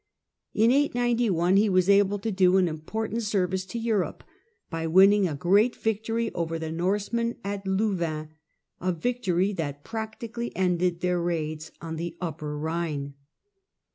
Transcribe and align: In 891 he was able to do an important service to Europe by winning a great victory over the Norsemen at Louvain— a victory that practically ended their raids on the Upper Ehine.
In 0.55 0.71
891 0.71 1.57
he 1.57 1.69
was 1.69 1.87
able 1.87 2.17
to 2.17 2.31
do 2.31 2.57
an 2.57 2.67
important 2.67 3.21
service 3.21 3.65
to 3.67 3.77
Europe 3.77 4.23
by 4.71 4.87
winning 4.87 5.27
a 5.27 5.35
great 5.35 5.75
victory 5.75 6.33
over 6.33 6.57
the 6.57 6.71
Norsemen 6.71 7.35
at 7.43 7.67
Louvain— 7.67 8.29
a 8.81 8.93
victory 8.93 9.53
that 9.53 9.83
practically 9.83 10.55
ended 10.55 11.01
their 11.01 11.21
raids 11.21 11.71
on 11.83 11.97
the 11.97 12.17
Upper 12.19 12.57
Ehine. 12.59 13.13